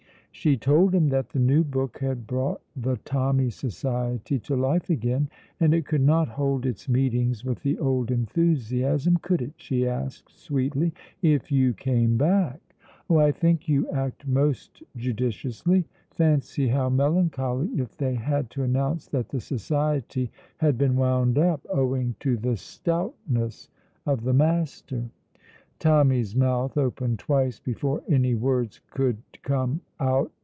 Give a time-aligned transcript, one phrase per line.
[0.33, 5.29] She told him that the new book had brought the Tommy Society to life again.
[5.59, 10.31] "And it could not hold its meetings with the old enthusiasm, could it," she asked
[10.31, 12.59] sweetly, "if you came back?
[13.07, 15.85] Oh, I think you act most judiciously.
[16.11, 21.67] Fancy how melancholy if they had to announce that the society had been wound up,
[21.69, 23.69] owing to the stoutness
[24.07, 25.11] of the Master."
[25.79, 30.31] Tommy's mouth opened twice before any words could come out.